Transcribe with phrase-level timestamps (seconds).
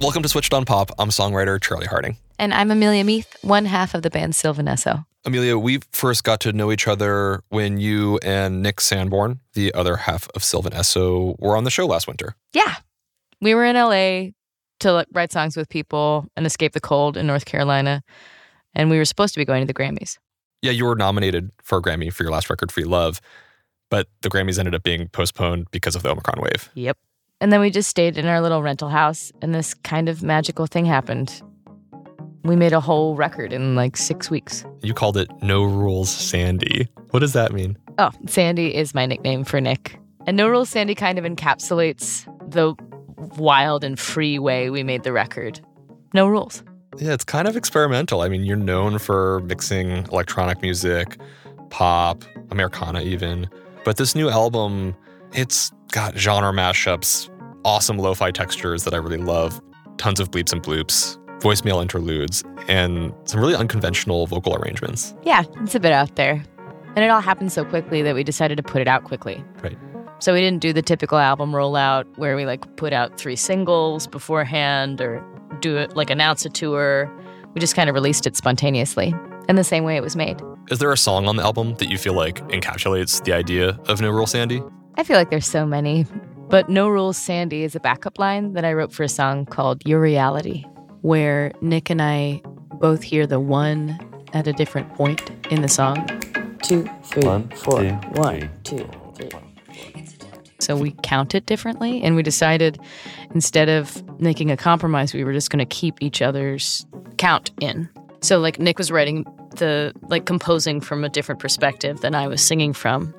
[0.00, 0.90] Welcome to Switched on Pop.
[0.98, 2.16] I'm songwriter Charlie Harding.
[2.38, 5.04] And I'm Amelia Meath, one half of the band Sylvan Esso.
[5.26, 9.96] Amelia, we first got to know each other when you and Nick Sanborn, the other
[9.96, 12.36] half of Sylvan Esso, were on the show last winter.
[12.54, 12.76] Yeah.
[13.40, 14.30] We were in LA
[14.84, 18.02] to like, write songs with people and escape the cold in North Carolina.
[18.74, 20.18] And we were supposed to be going to the Grammys.
[20.62, 23.20] Yeah, you were nominated for a Grammy for your last record, Free Love,
[23.90, 26.70] but the Grammys ended up being postponed because of the Omicron wave.
[26.74, 26.96] Yep.
[27.40, 30.66] And then we just stayed in our little rental house, and this kind of magical
[30.66, 31.42] thing happened.
[32.44, 34.64] We made a whole record in like six weeks.
[34.82, 36.88] You called it No Rules Sandy.
[37.10, 37.76] What does that mean?
[37.98, 39.98] Oh, Sandy is my nickname for Nick.
[40.26, 42.74] And No Rules Sandy kind of encapsulates the
[43.16, 45.60] wild and free way we made the record.
[46.12, 46.62] No rules.
[46.98, 48.20] Yeah, it's kind of experimental.
[48.20, 51.18] I mean, you're known for mixing electronic music,
[51.70, 53.48] pop, Americana even.
[53.84, 54.94] But this new album,
[55.32, 57.28] it's got genre mashups,
[57.64, 59.60] awesome lo-fi textures that I really love,
[59.96, 65.14] tons of bleeps and bloops, voicemail interludes, and some really unconventional vocal arrangements.
[65.24, 66.44] Yeah, it's a bit out there.
[66.94, 69.44] And it all happened so quickly that we decided to put it out quickly.
[69.62, 69.76] Right.
[70.20, 74.06] So we didn't do the typical album rollout where we like put out three singles
[74.06, 75.22] beforehand or
[75.60, 77.10] do it like announce a tour.
[77.54, 79.14] We just kind of released it spontaneously
[79.48, 80.40] in the same way it was made.
[80.70, 84.00] Is there a song on the album that you feel like encapsulates the idea of
[84.00, 84.62] No Rule Sandy?
[84.96, 86.06] I feel like there's so many,
[86.48, 89.82] but No Rules Sandy is a backup line that I wrote for a song called
[89.86, 90.64] Your Reality,
[91.02, 92.40] where Nick and I
[92.80, 93.98] both hear the one
[94.32, 96.06] at a different point in the song.
[96.62, 97.80] Two, three, One, four.
[97.82, 98.86] two, One, two, three.
[100.60, 102.78] So we count it differently, and we decided
[103.34, 106.86] instead of making a compromise, we were just going to keep each other's
[107.18, 107.88] count in.
[108.20, 109.24] So like Nick was writing
[109.56, 113.14] the like composing from a different perspective than I was singing from,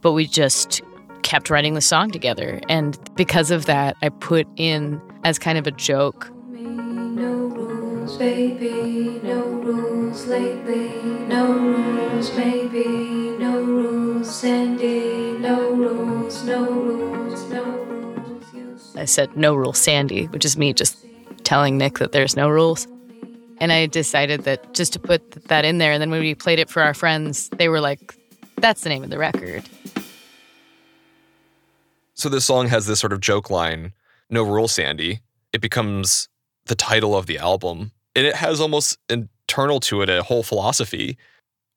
[0.00, 0.82] but we just
[1.22, 2.60] kept writing the song together.
[2.68, 6.30] And because of that, I put in as kind of a joke
[8.12, 9.20] rules, baby.
[9.22, 10.90] No rules lately.
[11.26, 12.84] No rules, maybe.
[13.38, 15.38] No rules, Sandy.
[15.38, 18.96] No rules, no rules, no rules.
[18.96, 20.98] I said no rules, Sandy, which is me just
[21.44, 22.86] telling Nick that there's no rules.
[23.58, 26.58] And I decided that just to put that in there, and then when we played
[26.58, 28.14] it for our friends, they were like,
[28.56, 29.62] that's the name of the record.
[32.14, 33.92] So this song has this sort of joke line,
[34.30, 35.20] No Rule Sandy.
[35.52, 36.28] It becomes
[36.66, 37.92] the title of the album.
[38.14, 41.16] And it has almost internal to it a whole philosophy,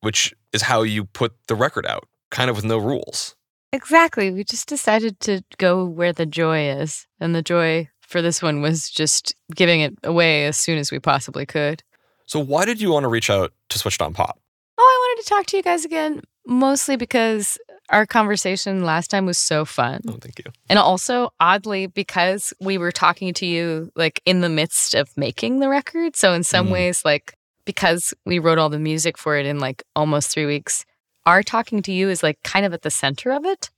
[0.01, 3.35] which is how you put the record out, kind of with no rules.
[3.71, 4.31] Exactly.
[4.31, 7.07] We just decided to go where the joy is.
[7.19, 10.99] And the joy for this one was just giving it away as soon as we
[10.99, 11.83] possibly could.
[12.25, 14.39] So why did you want to reach out to Switched On Pop?
[14.77, 17.57] Oh, I wanted to talk to you guys again, mostly because
[17.89, 20.01] our conversation last time was so fun.
[20.07, 20.45] Oh, thank you.
[20.69, 25.59] And also, oddly, because we were talking to you like in the midst of making
[25.59, 26.15] the record.
[26.15, 26.71] So, in some Mm.
[26.71, 27.33] ways, like
[27.65, 30.85] because we wrote all the music for it in like almost three weeks,
[31.25, 33.69] our talking to you is like kind of at the center of it,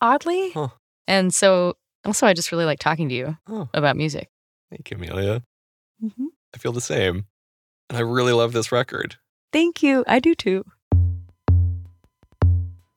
[0.00, 0.50] oddly.
[0.52, 0.68] Huh.
[1.06, 4.28] And so, also, I just really like talking to you Oh, about music.
[4.70, 5.42] thank you, Amelia.
[6.02, 6.28] Mhm.
[6.54, 7.26] I feel the same.
[7.90, 9.16] And I really love this record.
[9.52, 10.04] Thank you.
[10.06, 10.64] I do too.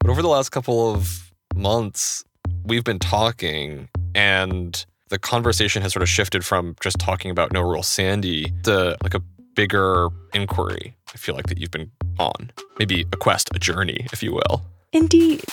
[0.08, 2.24] But over the last couple of months,
[2.64, 7.60] we've been talking, and the conversation has sort of shifted from just talking about No
[7.60, 9.20] Rule Sandy to like a
[9.54, 10.96] bigger inquiry.
[11.14, 14.62] I feel like that you've been on, maybe a quest, a journey, if you will.
[14.94, 15.44] Indeed.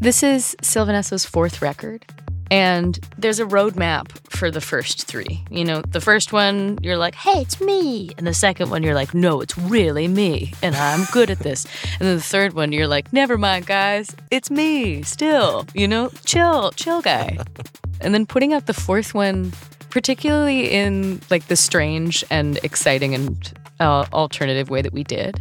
[0.00, 2.04] This is Sylvan Esso's fourth record.
[2.50, 5.44] And there's a roadmap for the first three.
[5.50, 8.10] You know, the first one, you're like, hey, it's me.
[8.18, 10.52] And the second one, you're like, no, it's really me.
[10.62, 11.64] And I'm good at this.
[12.00, 14.14] And then the third one, you're like, never mind, guys.
[14.30, 15.66] It's me still.
[15.74, 17.38] You know, chill, chill guy.
[18.00, 19.52] and then putting out the fourth one,
[19.90, 25.40] particularly in like the strange and exciting and uh, alternative way that we did,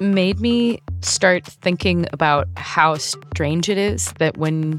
[0.00, 4.78] made me start thinking about how strange it is that when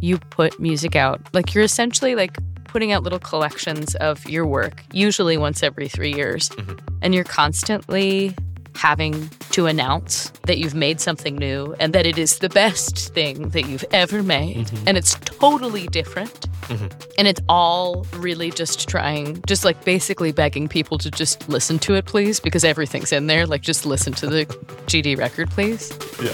[0.00, 4.82] you put music out, like you're essentially like putting out little collections of your work,
[4.92, 6.76] usually once every three years, mm-hmm.
[7.02, 8.34] and you're constantly
[8.76, 13.50] having to announce that you've made something new and that it is the best thing
[13.50, 14.68] that you've ever made.
[14.68, 14.88] Mm-hmm.
[14.88, 16.48] And it's totally different.
[16.62, 16.86] Mm-hmm.
[17.18, 21.94] And it's all really just trying just like basically begging people to just listen to
[21.94, 23.46] it please because everything's in there.
[23.46, 24.46] Like just listen to the
[24.86, 25.92] gd record please.
[26.22, 26.32] Yeah.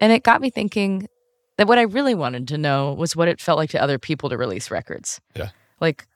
[0.00, 1.08] And it got me thinking
[1.56, 4.28] that what i really wanted to know was what it felt like to other people
[4.28, 5.50] to release records Yeah.
[5.80, 6.06] like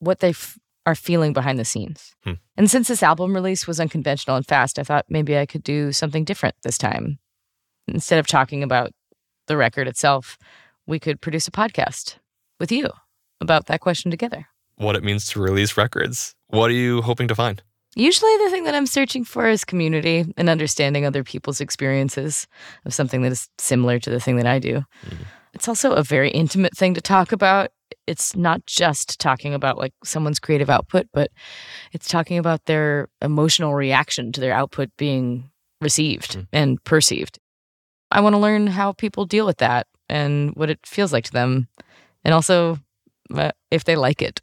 [0.00, 2.14] what they f- are feeling behind the scenes.
[2.24, 2.32] Hmm.
[2.58, 5.92] And since this album release was unconventional and fast, I thought maybe I could do
[5.92, 7.18] something different this time.
[7.88, 8.90] Instead of talking about
[9.46, 10.36] the record itself,
[10.86, 12.16] we could produce a podcast
[12.60, 12.90] with you
[13.40, 14.46] about that question together.
[14.76, 16.34] What it means to release records.
[16.48, 17.62] What are you hoping to find?
[17.96, 22.46] Usually, the thing that I'm searching for is community and understanding other people's experiences
[22.84, 24.84] of something that is similar to the thing that I do.
[25.52, 27.70] It's also a very intimate thing to talk about.
[28.06, 31.30] It's not just talking about like someone's creative output, but
[31.92, 35.50] it's talking about their emotional reaction to their output being
[35.80, 36.46] received Mm.
[36.52, 37.38] and perceived.
[38.10, 41.32] I want to learn how people deal with that and what it feels like to
[41.32, 41.68] them,
[42.24, 42.78] and also
[43.34, 44.40] uh, if they like it.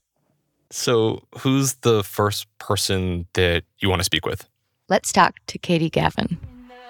[0.73, 4.47] So, who's the first person that you want to speak with?
[4.87, 6.39] Let's talk to Katie Gavin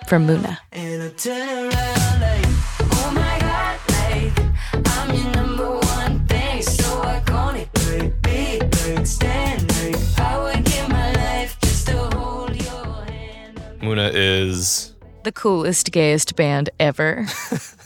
[0.08, 0.58] from Muna.
[0.72, 2.46] And I turn around like,
[2.80, 7.68] oh my god, like, I'm your number one thing, so iconic.
[8.00, 13.60] Like, big, like, stand, like, I would give my life just to hold your hand.
[13.82, 14.94] Muna is.
[15.24, 17.26] the coolest, gayest band ever.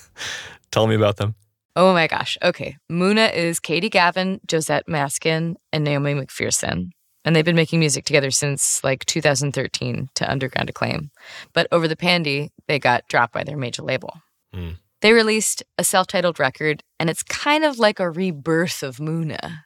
[0.71, 1.35] Tell me about them.
[1.75, 2.37] Oh my gosh.
[2.41, 2.77] Okay.
[2.91, 6.89] Muna is Katie Gavin, Josette Maskin, and Naomi McPherson.
[7.23, 11.09] And they've been making music together since like 2013 to underground acclaim.
[11.53, 14.13] But over the pandy, they got dropped by their major label.
[14.53, 14.71] Hmm.
[15.01, 19.59] They released a self titled record, and it's kind of like a rebirth of Muna.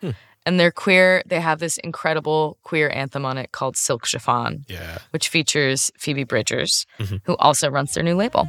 [0.00, 0.10] Hmm.
[0.46, 1.22] And they're queer.
[1.26, 4.98] They have this incredible queer anthem on it called Silk Chiffon, Yeah.
[5.10, 7.20] which features Phoebe Bridgers, Mhm.
[7.24, 8.48] who also runs their new label.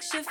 [0.00, 0.26] Silk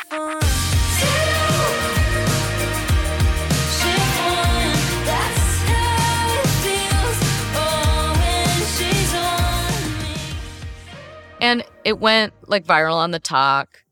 [11.45, 13.83] And it went like viral on the talk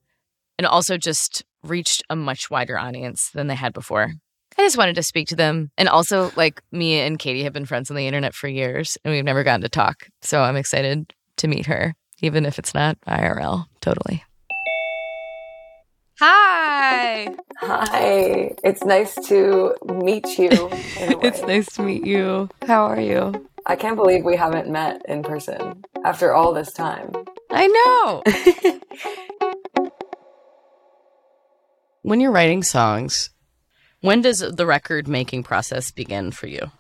[0.58, 4.12] and also just reached a much wider audience than they had before.
[4.58, 5.70] I just wanted to speak to them.
[5.78, 9.14] And also, like, me and Katie have been friends on the internet for years and
[9.14, 10.08] we've never gotten to talk.
[10.24, 13.68] So I'm excited to meet her, even if it's not IRL.
[13.82, 14.24] Totally.
[16.20, 17.28] Hi.
[17.60, 20.50] Hi, it's nice to meet you.
[20.50, 21.28] In a way.
[21.28, 22.50] It's nice to meet you.
[22.66, 23.48] How are you?
[23.66, 27.12] I can't believe we haven't met in person after all this time.
[27.50, 28.82] I know.
[32.02, 33.30] when you're writing songs,
[34.02, 36.72] when does the record making process begin for you?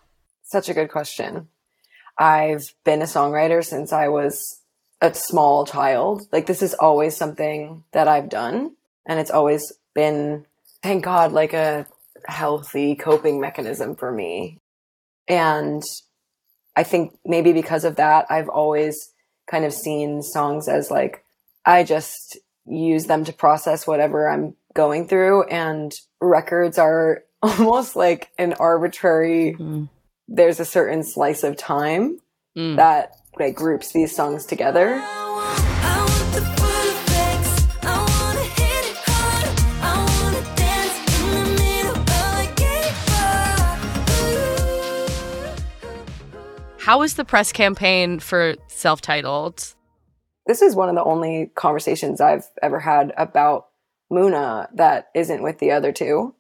[0.44, 1.47] Such a good question.
[2.18, 4.62] I've been a songwriter since I was
[5.01, 6.24] a small child.
[6.31, 8.75] Like, this is always something that I've done,
[9.06, 10.45] and it's always been,
[10.81, 11.88] thank God, like a
[12.27, 14.59] healthy coping mechanism for me.
[15.27, 15.81] And
[16.75, 19.12] I think maybe because of that, I've always
[19.50, 21.24] kind of seen songs as like,
[21.66, 28.30] I just use them to process whatever I'm going through, and records are almost like
[28.38, 29.56] an arbitrary
[30.30, 32.20] there's a certain slice of time
[32.56, 32.75] Mm.
[32.75, 35.01] that like groups these songs together.
[46.84, 49.74] How was the press campaign for self titled?
[50.48, 53.68] This is one of the only conversations I've ever had about
[54.12, 56.36] Muna that isn't with the other two.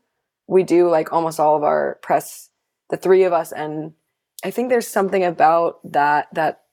[0.45, 2.49] We do like almost all of our press,
[2.89, 3.93] the three of us, and
[4.43, 6.63] I think there's something about that that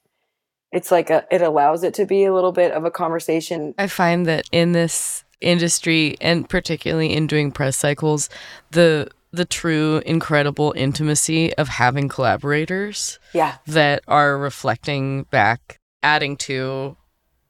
[0.72, 3.76] it's like a it allows it to be a little bit of a conversation.
[3.78, 8.30] I find that in this industry and particularly in doing press cycles,
[8.72, 16.96] the the true incredible intimacy of having collaborators Yeah, that are reflecting back, adding to,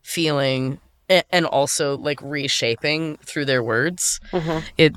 [0.03, 4.21] feeling, and also like reshaping through their words.
[4.33, 4.63] Mhm.
[4.77, 4.95] It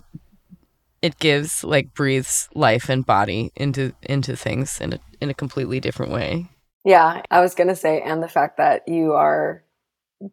[1.01, 5.79] it gives like breathes life and body into into things in a in a completely
[5.79, 6.47] different way.
[6.85, 9.63] Yeah, I was going to say, and the fact that you are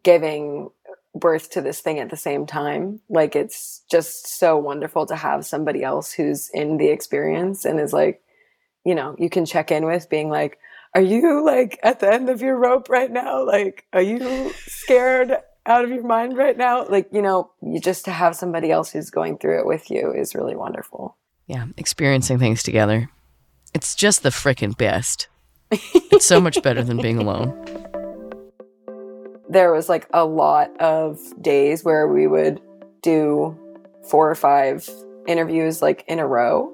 [0.03, 0.69] giving
[1.13, 2.99] birth to this thing at the same time.
[3.09, 7.93] Like, it's just so wonderful to have somebody else who's in the experience and is
[7.93, 8.21] like,
[8.85, 10.57] you know, you can check in with being like,
[10.93, 13.45] are you like at the end of your rope right now?
[13.45, 16.87] Like, are you scared out of your mind right now.
[16.87, 20.13] Like, you know, you just to have somebody else who's going through it with you
[20.13, 21.17] is really wonderful.
[21.47, 23.09] Yeah, experiencing things together.
[23.73, 25.27] It's just the frickin' best.
[26.13, 27.49] It's so much better than being alone.
[29.51, 32.61] There was like a lot of days where we would
[33.01, 33.57] do
[34.09, 34.89] four or five
[35.27, 36.73] interviews like in a row.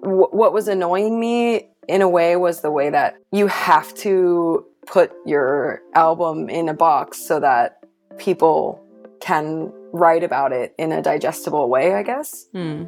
[0.00, 4.64] Wh- what was annoying me in a way was the way that you have to
[4.86, 7.84] put your album in a box so that
[8.16, 8.82] people
[9.20, 12.46] can write about it in a digestible way, I guess.
[12.52, 12.84] Hmm.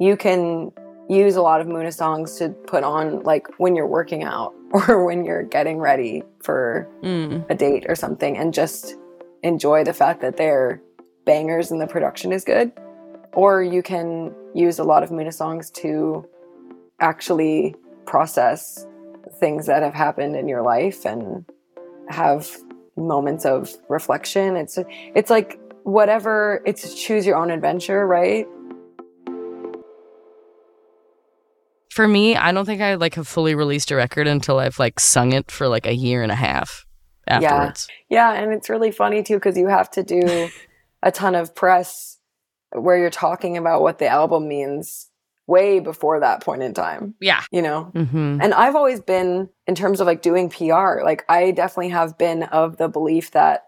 [0.00, 0.72] You can
[1.08, 4.52] use a lot of Muna songs to put on like when you're working out
[4.88, 7.44] or when you're getting ready for Mm.
[7.50, 8.96] a date or something and just
[9.42, 10.80] enjoy the fact that they're
[11.24, 12.72] bangers and the production is good.
[13.32, 16.26] Or you can use a lot of Muna songs to
[17.00, 17.74] actually
[18.06, 18.86] process
[19.38, 21.44] things that have happened in your life and
[22.08, 22.56] have
[22.96, 24.56] moments of reflection.
[24.56, 24.78] It's
[25.14, 28.46] it's like whatever it's choose your own adventure, right?
[31.90, 35.00] For me, I don't think I like have fully released a record until I've like
[35.00, 36.86] sung it for like a year and a half
[37.26, 37.88] afterwards.
[38.08, 40.48] Yeah, and it's really funny too because you have to do
[41.02, 42.18] a ton of press
[42.72, 45.10] where you're talking about what the album means
[45.46, 47.42] way before that point in time, Yeah.
[47.50, 47.90] you know?
[47.92, 48.38] Mm-hmm.
[48.40, 52.44] And I've always been, in terms of like doing PR, like I definitely have been
[52.44, 53.64] of the belief that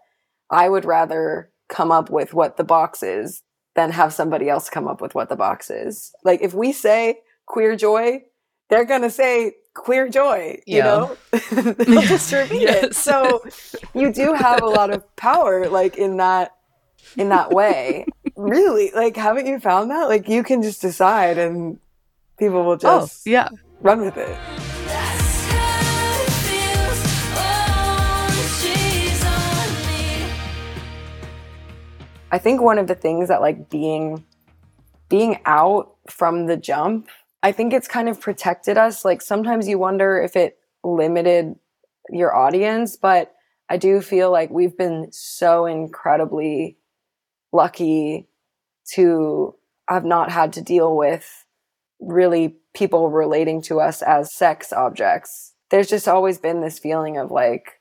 [0.49, 3.43] I would rather come up with what the box is
[3.75, 6.13] than have somebody else come up with what the box is.
[6.23, 8.23] Like if we say queer joy,
[8.69, 10.83] they're going to say queer joy, you Yeah.
[10.83, 11.17] know?
[11.51, 12.95] They'll just repeat it.
[12.95, 13.43] So
[13.93, 16.55] you do have a lot of power like in that
[17.17, 18.05] in that way.
[18.35, 18.91] really?
[18.95, 20.07] Like haven't you found that?
[20.09, 21.79] Like you can just decide and
[22.39, 23.49] people will Oh, just yeah.
[23.81, 24.27] run with it.
[24.87, 27.03] That's how it feels.
[27.37, 28.27] Oh,
[28.59, 30.31] she's on me.
[32.31, 34.23] I think one of the things that like being
[35.09, 37.07] being out from the jump,
[37.43, 39.03] I think it's kind of protected us.
[39.03, 41.55] Like sometimes you wonder if it limited
[42.09, 43.33] your audience, but
[43.69, 46.77] I do feel like we've been so incredibly
[47.51, 48.29] lucky
[48.93, 49.55] to
[49.89, 51.45] have not had to deal with
[51.99, 55.53] really people relating to us as sex objects.
[55.69, 57.79] There's just always been this feeling of like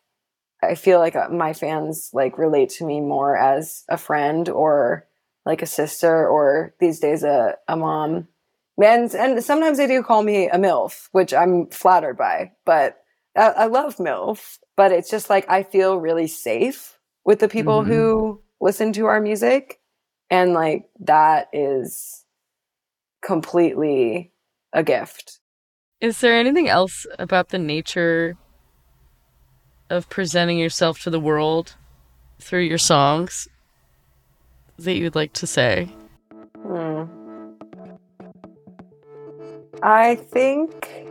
[0.62, 5.09] I feel like uh, my fans like relate to me more as a friend or
[5.45, 8.28] like a sister or these days a, a mom.
[8.83, 12.99] And, and sometimes they do call me a MILF, which I'm flattered by, but
[13.37, 14.59] I, I love MILF.
[14.77, 17.87] But it's just like I feel really safe with the people Mhm.
[17.87, 19.81] who listen to our music.
[20.31, 22.25] And like that is
[23.23, 24.33] completely
[24.73, 25.39] a gift.
[26.01, 28.37] Is there anything else about the nature
[29.91, 31.77] of presenting yourself to the world
[32.41, 33.47] through your songs
[34.79, 35.95] that you'd like to say?
[39.83, 41.07] I think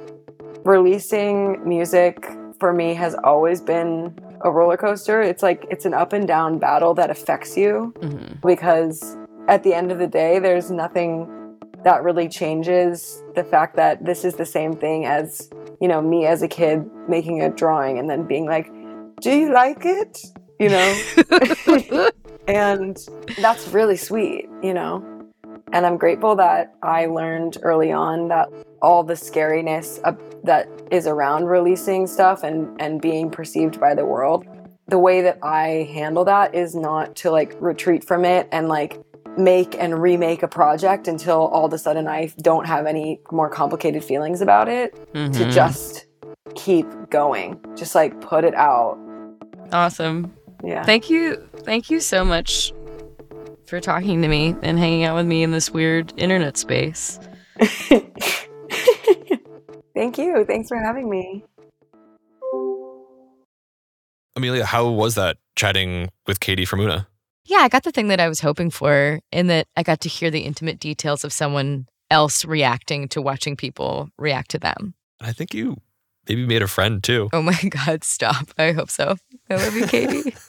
[0.63, 2.25] releasing music
[2.59, 5.21] for me has always been a roller coaster.
[5.21, 8.47] It's like it's an up and down battle that affects you Mm-hmm.
[8.47, 11.27] because at the end of the day, there's nothing
[11.83, 15.49] that really changes the fact that this is the same thing as,
[15.81, 18.71] you know, me as a kid making a drawing and then being like,
[19.19, 20.19] Do you like it?
[20.59, 22.09] You know?
[22.47, 22.97] and
[23.39, 25.03] that's really sweet, you know?
[25.73, 28.49] And I'm grateful that I learned early on that
[28.81, 34.05] all the scariness of, that is around releasing stuff and, and being perceived by the
[34.05, 34.45] world,
[34.87, 38.99] the way that I handle that is not to like retreat from it and like
[39.37, 43.49] make and remake a project until all of a sudden I don't have any more
[43.49, 45.51] complicated feelings about it, to Mhm.
[45.53, 46.05] just
[46.55, 48.97] keep going, just like put it out.
[49.71, 50.33] Awesome.
[50.63, 50.83] Yeah.
[50.83, 51.47] Thank you.
[51.63, 52.73] Thank you so much
[53.71, 57.21] for talking to me and hanging out with me in this weird internet space.
[59.95, 60.43] Thank you.
[60.43, 61.45] Thanks for having me.
[64.35, 67.07] Amelia, how was that chatting with Katie from Muna?
[67.45, 70.09] Yeah, I got the thing that I was hoping for in that I got to
[70.09, 74.95] hear the intimate details of someone else reacting to watching people react to them.
[75.21, 75.77] I think you
[76.27, 77.29] maybe made a friend too.
[77.31, 78.49] Oh my God, stop.
[78.57, 79.15] I hope so.
[79.49, 80.35] I love you, Katie.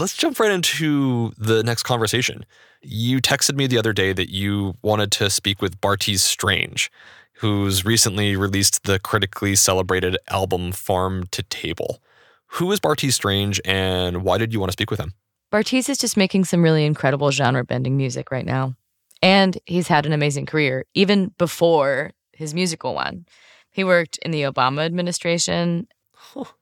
[0.00, 2.46] Let's jump right into the next conversation.
[2.82, 6.88] You texted me the other day that you wanted to speak with Bartees Strange,
[7.32, 12.00] who's recently released the critically celebrated album Farm to Table.
[12.46, 15.14] Who is Bartees Strange and why did you want to speak with him?
[15.50, 18.76] Bartees is just making some really incredible genre bending music right now.
[19.20, 23.26] And he's had an amazing career, even before his musical one.
[23.72, 25.88] He worked in the Obama administration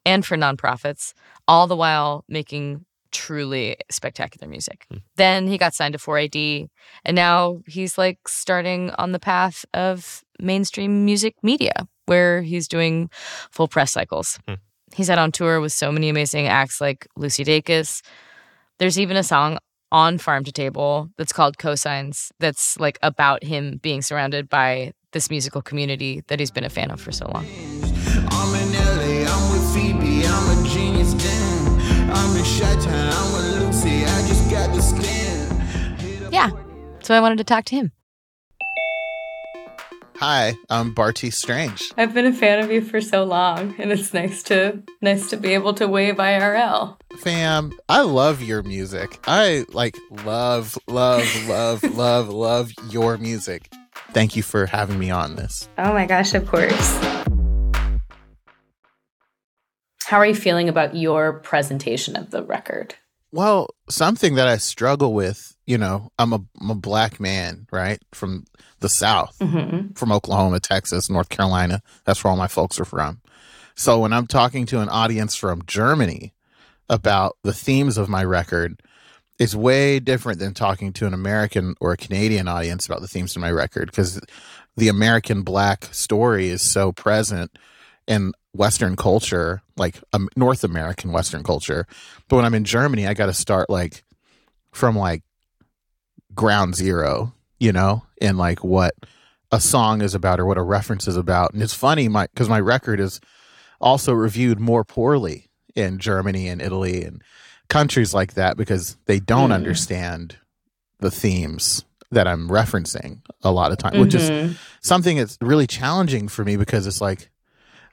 [0.06, 1.12] and for nonprofits,
[1.46, 4.86] all the while making truly spectacular music.
[5.16, 6.68] Then he got signed to 4AD,
[7.04, 13.10] and now he's like starting on the path of mainstream music media, where he's doing
[13.50, 14.38] full press cycles.
[14.46, 14.54] Hmm.
[14.94, 18.02] He's out on tour with so many amazing acts like Lucy Dacus.
[18.78, 19.58] There's even a song
[19.92, 25.30] on Farm to Table that's called Cosigns that's like about him being surrounded by this
[25.30, 27.46] musical community that he's been a fan of for so long.
[32.08, 32.82] I'm in LA, I'm with Phoebe, I'm a genius then.
[32.82, 36.30] I'm in Chi-Town, I'm with Lucy, I just got the skin.
[36.32, 36.50] Yeah.
[37.02, 37.92] So I wanted to talk to him.
[40.18, 41.92] Hi, I'm Bartees Strange.
[41.98, 45.36] I've been a fan of you for so long, and it's nice to nice to
[45.36, 46.96] be able to wave IRL.
[47.18, 49.20] Fam, I love your music.
[49.26, 53.70] I like love, love, love, love, love your music.
[54.12, 55.68] Thank you for having me on this.
[55.76, 56.98] Oh my gosh, of course.
[60.06, 62.94] How are you feeling about your presentation of the record?
[63.32, 67.98] Well, something that I struggle with, you know, I'm a, I'm a black man, right?
[68.12, 68.44] From
[68.78, 69.94] the South, Mm-hmm.
[69.94, 71.82] from Oklahoma, Texas, North Carolina.
[72.04, 73.20] That's where all my folks are from.
[73.74, 76.34] So when I'm talking to an audience from Germany
[76.88, 78.80] about the themes of my record,
[79.40, 83.34] it's way different than talking to an American or a Canadian audience about the themes
[83.34, 84.20] of my record because
[84.76, 87.58] the American black story is so present
[88.06, 91.86] in Western culture, like um, North American Western culture.
[92.28, 94.04] But when I'm in Germany, I got to start like
[94.72, 95.22] from like
[96.34, 98.94] ground zero, you know, and like what
[99.52, 101.52] a song is about or what a reference is about.
[101.52, 103.20] And it's funny, my because my record is
[103.80, 107.22] also reviewed more poorly in Germany and Italy and
[107.68, 109.54] countries like that because they don't Mm.
[109.54, 110.38] understand
[111.00, 114.56] the themes that I'm referencing a lot of time, which is Mhm.
[114.80, 117.30] something that's really challenging for me because it's like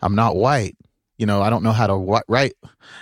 [0.03, 0.77] I'm not white.
[1.17, 2.53] You know, I don't know how to what write.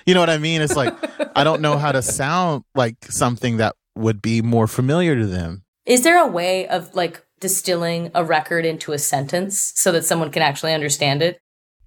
[0.06, 0.62] You know what I mean?
[0.62, 0.94] It's like
[1.36, 5.64] I don't know how to sound like something that would be more familiar to them.
[5.86, 10.32] Is there a way of like distilling a record into a sentence so that someone
[10.32, 11.40] can actually understand it?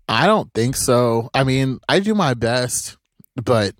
[0.09, 1.31] I don't think so.
[1.33, 2.97] I mean, I do my best,
[3.37, 3.75] but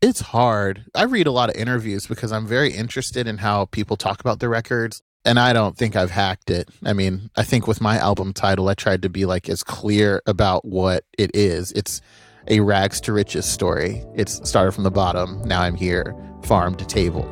[0.00, 0.86] it's hard.
[0.94, 4.40] I read a lot of interviews because I'm very interested in how people talk about
[4.40, 5.02] their records.
[5.26, 6.68] And I don't think I've hacked it.
[6.84, 10.22] I mean, I think with my album title, I tried to be like as clear
[10.24, 11.72] about what it is.
[11.72, 12.00] It's
[12.46, 14.04] a rags to riches story.
[14.14, 15.42] It's started from the bottom.
[15.42, 17.24] Now I'm here, farm to table.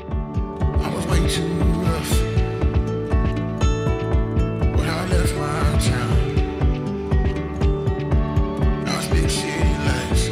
[0.80, 2.20] I was way too rough
[4.76, 6.18] when I left my town.
[8.88, 10.26] I was big city lights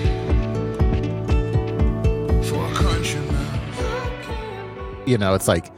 [2.51, 5.05] for a country now.
[5.07, 5.71] You know, it's like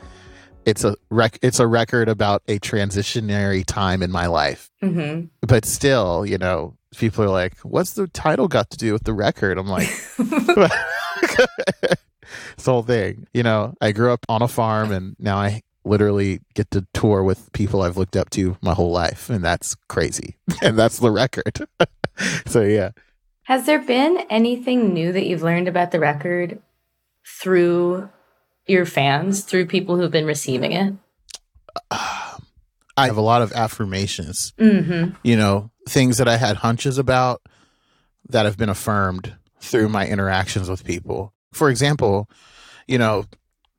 [0.67, 4.71] it's a rec- it's a record about a transitionary time in my life.
[4.83, 5.27] Mm-hmm.
[5.47, 9.13] but still, you know, people are like, "What's the title got to do with the
[9.13, 9.89] record?" I'm like,
[12.57, 13.27] this whole thing.
[13.33, 17.23] You know, I grew up on a farm, and now I literally get to tour
[17.23, 20.37] with people I've looked up to my whole life, and that's crazy.
[20.63, 21.67] And that's the record.
[22.47, 22.91] so yeah,
[23.45, 26.61] Has there been anything new that you've learned about the record
[27.27, 28.09] through
[28.67, 30.95] your fans, through people who've been receiving it?
[32.97, 34.53] I have a lot of affirmations.
[34.59, 35.17] Mm-hmm.
[35.23, 37.43] You know, things that I had hunches about
[38.29, 41.33] that have been affirmed through my interactions with people.
[41.53, 42.29] For example,
[42.87, 43.25] you know,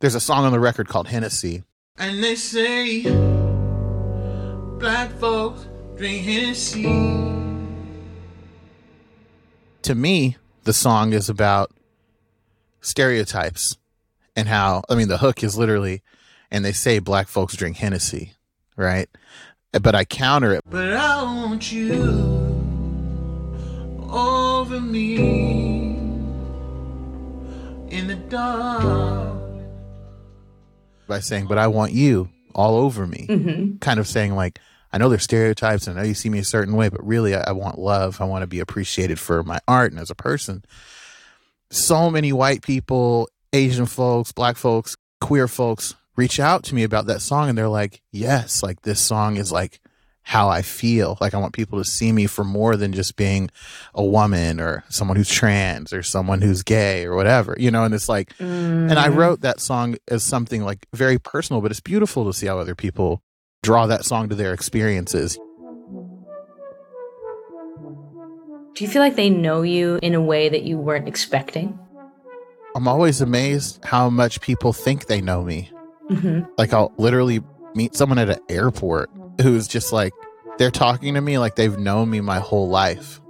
[0.02, 1.64] there's a song on the record called Hennessy.
[1.98, 3.04] And they say
[4.80, 6.84] black folks drink Hennessy.
[9.84, 11.72] to me, the song is about
[12.82, 13.78] stereotypes
[14.36, 16.02] and how, I mean, the hook is literally,
[16.52, 18.34] and they say black folks drink Hennessy,
[18.76, 19.10] right?
[19.72, 20.62] But I counter it.
[20.70, 22.02] But I want you
[24.10, 25.16] over me
[27.90, 29.36] in the dark.
[31.08, 33.28] by saying, but I want you all over me.
[33.30, 33.78] Mm-hmm.
[33.78, 34.60] Kind of saying, like,
[34.92, 37.36] I know there's stereotypes and I know you see me a certain way, but really
[37.36, 38.22] I, I want love.
[38.22, 40.64] I want to be appreciated for my art and as a person.
[41.70, 47.08] So many white people, Asian folks, black folks, queer folks reach out to me about
[47.08, 49.80] that song and they're like, yes, like this song is like
[50.24, 51.18] how I feel.
[51.22, 53.50] Like I want people to see me for more than just being
[53.94, 57.94] a woman or someone who's trans or someone who's gay or whatever, you know, and
[57.94, 59.16] it's like, and I mm.
[59.16, 62.76] wrote that song as something like very personal, but it's beautiful to see how other
[62.76, 63.22] people
[63.64, 65.40] draw that song to their experiences.
[68.74, 71.80] Do you feel like they know you in a way that you weren't expecting?
[72.76, 75.72] I'm always amazed how much people think they know me.
[76.10, 76.52] Mm-hmm.
[76.58, 77.42] Like I'll literally
[77.74, 79.10] meet someone at an airport
[79.42, 80.14] who's just like
[80.58, 83.22] they're talking to me like they've known me my whole life,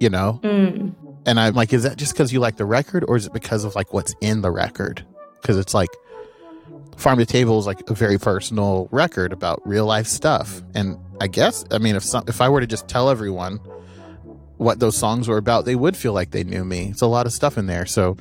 [0.00, 0.40] you know?
[0.42, 0.94] Mm.
[1.26, 3.64] And I'm like, is that just because you like the record or is it because
[3.64, 5.04] of like what's in the record?
[5.42, 5.90] Because it's like
[6.96, 10.62] Farm to Table is like a very personal record about real life stuff.
[10.74, 13.60] And I guess, I mean, if some, if I were to just tell everyone
[14.56, 16.88] what those songs were about, they would feel like they knew me.
[16.90, 17.84] It's a lot of stuff in there.
[17.84, 18.16] So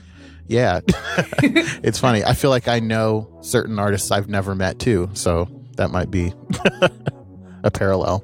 [0.47, 2.23] yeah, it's funny.
[2.23, 5.09] I feel like I know certain artists I've never met too.
[5.13, 6.33] So that might be
[7.63, 8.23] a parallel.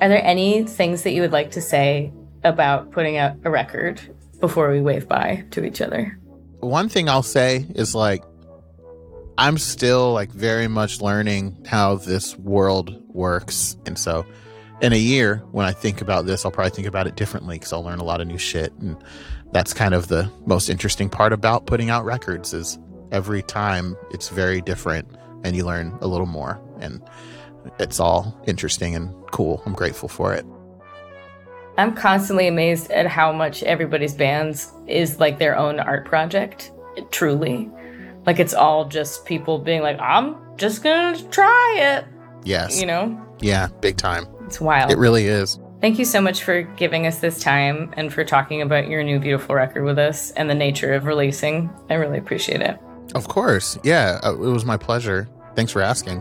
[0.00, 2.12] Are there any things that you would like to say
[2.44, 4.00] about putting out a record
[4.40, 6.18] before we wave bye to each other?
[6.62, 8.22] one thing I'll say is like
[9.36, 13.76] I'm still like very much learning how this world works.
[13.86, 14.24] And so
[14.80, 17.72] in a year when I think about this, I'll probably think about it differently because
[17.72, 18.72] I'll learn a lot of new shit.
[18.74, 18.96] And
[19.52, 22.78] that's kind of the most interesting part about putting out records is
[23.10, 25.06] every time it's very different
[25.44, 26.60] and you learn a little more.
[26.80, 27.02] And
[27.78, 29.62] it's all interesting and cool.
[29.66, 30.44] I'm grateful for it.
[31.78, 36.72] I'm constantly amazed at how much everybody's bands is like their own art project,
[37.10, 37.70] truly.
[38.26, 42.04] Like it's all just people being like, I'm just gonna try it.
[42.44, 42.80] Yes.
[42.80, 43.20] You know?
[43.40, 44.26] Yeah, big time.
[44.46, 44.90] It's wild.
[44.90, 45.58] It really is.
[45.82, 49.18] Thank you so much for giving us this time and for talking about your new
[49.18, 51.68] beautiful record with us and the nature of releasing.
[51.90, 52.78] I really appreciate it.
[53.16, 53.76] Of course.
[53.82, 55.28] Yeah, uh, it was my pleasure.
[55.56, 56.20] Thanks for asking.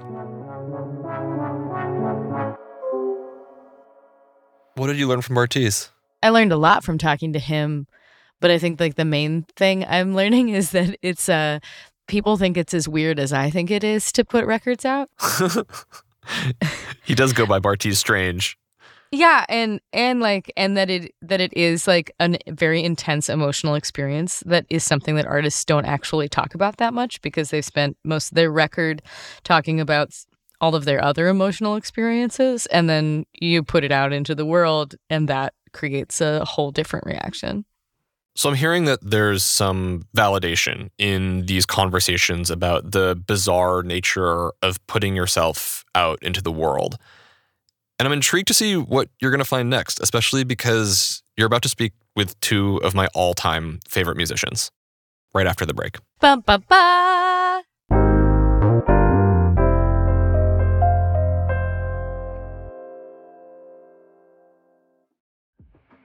[4.77, 5.89] What did you learn from Bartees?
[6.23, 7.85] I learned a lot from talking to him,
[8.39, 11.59] but I think like the main thing I'm learning is that it's uh
[12.07, 15.11] people think it's as weird as I think it is to put records out.
[17.03, 18.57] he does go by Bartees Strange.
[19.13, 23.75] Yeah, and and like and that it that it is like a very intense emotional
[23.75, 27.97] experience that is something that artists don't actually talk about that much because they've spent
[28.05, 29.01] most of their record
[29.43, 30.13] talking about
[30.61, 34.95] all of their other emotional experiences and then you put it out into the world
[35.09, 37.65] and that creates a whole different reaction.
[38.35, 44.85] So I'm hearing that there's some validation in these conversations about the bizarre nature of
[44.87, 46.97] putting yourself out into the world.
[48.01, 51.61] And I'm intrigued to see what you're going to find next, especially because you're about
[51.61, 54.71] to speak with two of my all time favorite musicians
[55.35, 55.97] right after the break.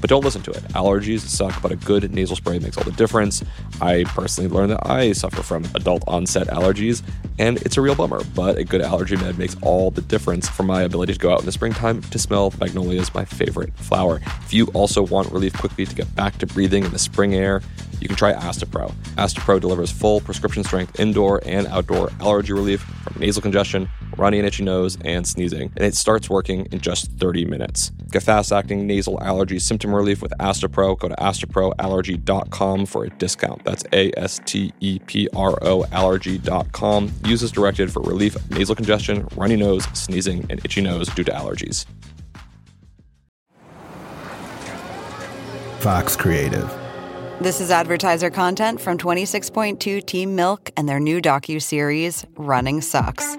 [0.00, 0.62] But don't listen to it.
[0.74, 3.44] Allergies suck, but a good nasal spray makes all the difference.
[3.80, 7.02] I personally learned that I suffer from adult onset allergies,
[7.38, 10.62] and it's a real bummer, but a good allergy med makes all the difference for
[10.62, 14.20] my ability to go out in the springtime to smell magnolias, my favorite flower.
[14.42, 17.62] If you also want relief quickly to get back to breathing in the spring air,
[18.00, 18.92] you can try Astepro.
[19.16, 24.46] Astepro delivers full prescription strength indoor and outdoor allergy relief from nasal congestion, runny and
[24.46, 27.90] itchy nose, and sneezing, and it starts working in just 30 minutes.
[28.10, 30.98] Get fast acting nasal allergy symptom relief with Astepro.
[30.98, 33.64] Go to asteproallergy.com for a discount.
[33.64, 37.12] That's A S T E P R O allergy.com.
[37.24, 41.24] Use as directed for relief of nasal congestion, runny nose, sneezing, and itchy nose due
[41.24, 41.86] to allergies.
[45.80, 46.70] Fox Creative.
[47.40, 53.38] This is advertiser content from 26.2 Team Milk and their new docu-series Running Sucks.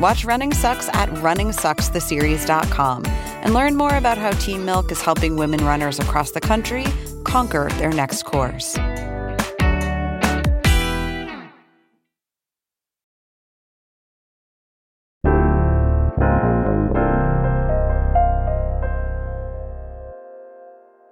[0.00, 5.62] Watch Running Sucks at runningsuckstheseries.com and learn more about how Team Milk is helping women
[5.62, 6.86] runners across the country
[7.24, 8.78] conquer their next course.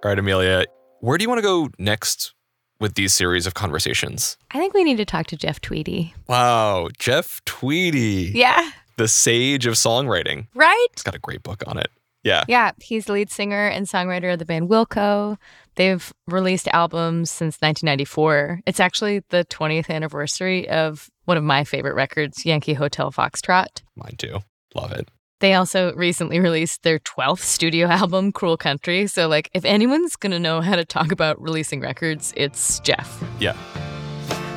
[0.01, 0.65] All right, Amelia,
[1.01, 2.33] where do you want to go next
[2.79, 4.37] with these series of conversations?
[4.51, 6.13] I think we need to talk to Jeff Tweedy.
[6.27, 8.31] Wow, Jeff Tweedy.
[8.33, 8.71] Yeah.
[8.97, 10.47] The sage of songwriting.
[10.55, 10.87] Right?
[10.93, 11.89] He's got a great book on it.
[12.23, 12.43] Yeah.
[12.47, 15.37] Yeah, he's the lead singer and songwriter of the band Wilco.
[15.75, 18.61] They've released albums since 1994.
[18.65, 23.83] It's actually the 20th anniversary of one of my favorite records, Yankee Hotel Foxtrot.
[23.95, 24.39] Mine too.
[24.75, 25.07] Love it.
[25.39, 29.07] They also recently released their 12th studio album, Cruel Country.
[29.07, 33.23] So, like, if anyone's going to know how to talk about releasing records, it's Jeff.
[33.39, 33.55] Yeah.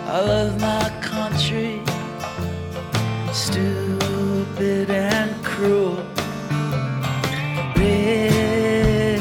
[0.06, 1.80] I love my country,
[3.32, 5.94] stupid and cruel.
[7.76, 9.20] Red,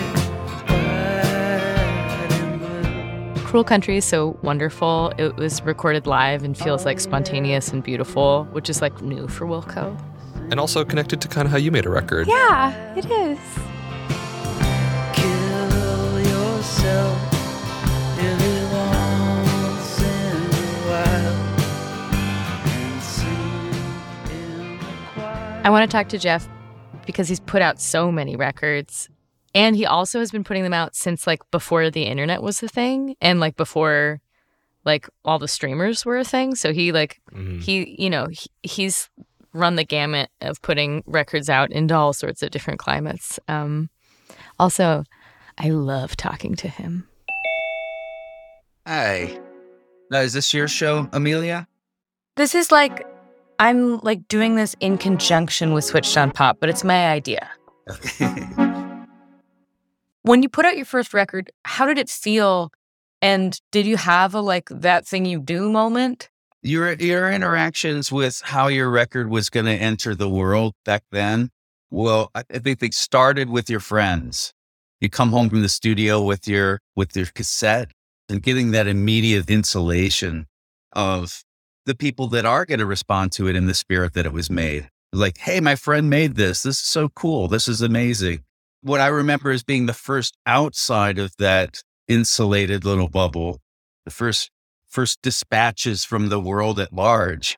[0.68, 2.62] and.
[3.46, 5.14] Cruel Country is so wonderful.
[5.20, 9.46] It was recorded live and feels like spontaneous and beautiful, which is like new for
[9.46, 9.96] Wilco.
[10.52, 12.28] And also connected to kind of how you made a record.
[12.28, 13.40] Yeah, it is.
[15.16, 17.18] Kill yourself
[18.20, 21.38] every once in a while.
[22.68, 23.72] And sing
[24.34, 24.86] in the
[25.16, 25.62] choir.
[25.64, 26.48] I want to talk to Jeff
[27.06, 29.08] because he's put out so many records.
[29.56, 32.68] And he also has been putting them out since like before the internet was a
[32.68, 34.20] thing and like before
[34.84, 36.56] like all the streamers were a thing.
[36.56, 37.62] So he like Mhm.
[37.64, 39.10] he you know, he, he's
[39.54, 43.40] run the gamut of putting records out into all sorts of different climates.
[43.48, 43.90] Um
[44.60, 45.04] also
[45.58, 47.08] I love talking to him.
[48.88, 49.40] Hi.
[50.10, 51.68] Now, is this your show, Amelia?
[52.36, 53.06] This is like
[53.60, 57.50] I'm like doing this in conjunction with Switched on Pop, but it's my idea.
[60.24, 62.72] When you put out your first record, how did it feel?
[63.24, 66.30] And did you have a like that thing you do moment?
[66.62, 71.50] Your your interactions with how your record was going to enter the world back then.
[71.90, 74.54] Well, I think they started with your friends.
[75.02, 77.92] You come home from the studio with your with your cassette
[78.30, 80.48] and getting that immediate insulation
[80.94, 81.44] of
[81.86, 84.50] the people that are going to respond to it in the spirit that it was
[84.50, 84.90] made.
[85.12, 86.64] Like, hey, my friend made this.
[86.64, 87.48] This is so cool.
[87.48, 88.44] This is amazing.
[88.82, 93.60] What I remember as being the first outside of that insulated little bubble,
[94.06, 94.52] the first
[94.92, 97.58] first dispatches from the world at large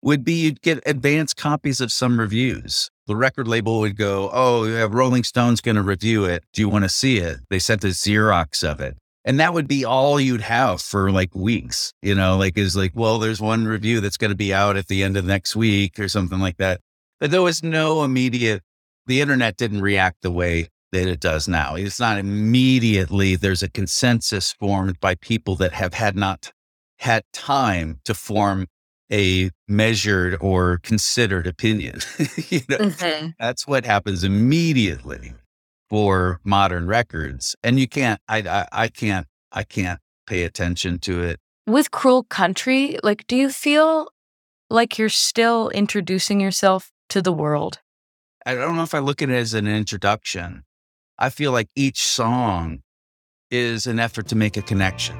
[0.00, 2.88] would be you'd get advanced copies of some reviews.
[3.06, 6.44] The record label would go, Oh, Rolling Stone's going to review it.
[6.52, 7.38] Do you want to see it?
[7.50, 8.96] They sent a Xerox of it.
[9.24, 12.92] And that would be all you'd have for like weeks, you know, like is like,
[12.94, 15.98] well, there's one review that's going to be out at the end of next week
[15.98, 16.80] or something like that.
[17.18, 18.62] But there was no immediate,
[19.06, 21.74] the internet didn't react the way that it does now.
[21.74, 26.52] It's not immediately, there's a consensus formed by people that have had not
[26.98, 28.66] had time to form
[29.10, 32.00] a measured or considered opinion.
[32.18, 33.28] you know, mm-hmm.
[33.38, 35.34] that's what happens immediately
[35.88, 38.20] for modern records, and you can't.
[38.28, 39.26] I, I I can't.
[39.50, 41.40] I can't pay attention to it.
[41.66, 44.10] With Cruel Country, like do you feel
[44.70, 47.80] like you're still introducing yourself to the world?
[48.44, 50.64] I don't know if I look at it as an introduction.
[51.18, 52.82] I feel like each song
[53.50, 55.16] is an effort to make a connection.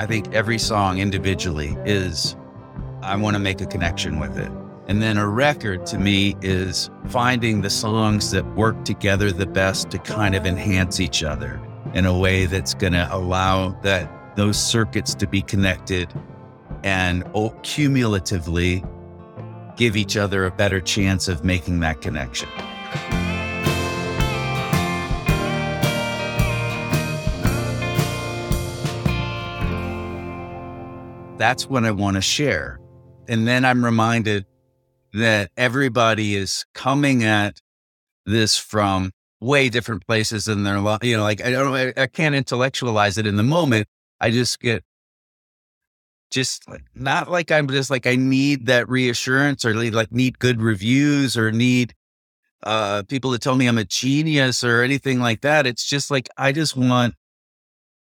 [0.00, 2.36] I think every song individually is,
[3.02, 4.50] I want to make a connection with it.
[4.86, 9.90] And then a record to me is finding the songs that work together the best
[9.90, 11.60] to kind of enhance each other
[11.94, 16.12] in a way that's going to allow that those circuits to be connected
[16.84, 17.24] and
[17.62, 18.84] cumulatively
[19.78, 22.48] give each other a better chance of making that connection.
[31.38, 32.80] That's what I want to share.
[33.28, 34.44] And then I'm reminded
[35.12, 37.60] that everybody is coming at
[38.26, 41.04] this from way different places in their life.
[41.04, 43.86] You know, like I don't, I, I can't intellectualize it in the moment.
[44.20, 44.82] I just get
[46.30, 46.64] just
[46.94, 51.50] not like I'm just like I need that reassurance or like need good reviews or
[51.50, 51.94] need
[52.64, 55.66] uh people to tell me I'm a genius or anything like that.
[55.66, 57.14] It's just like I just want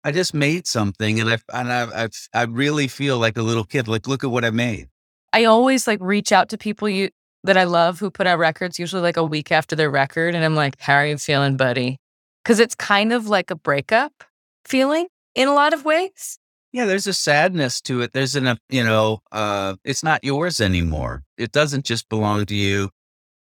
[0.05, 3.65] I just made something and I and I I, I really feel like a little
[3.65, 3.89] kid.
[3.89, 4.89] Like look at what I made.
[5.33, 7.11] I always like reach out to people you
[7.45, 10.45] that I love who put out records, usually like a week after their record, and
[10.45, 11.99] I'm like, "How are you feeling, buddy?"
[12.43, 14.25] Because it's kind of like a breakup
[14.65, 16.39] feeling in a lot of ways.
[16.79, 18.13] Yeah, there's a sadness to it.
[18.13, 21.25] There's an, you know, uh, it's not yours anymore.
[21.37, 22.91] It doesn't just belong to you.